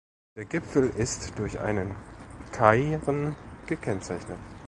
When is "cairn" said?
2.53-3.35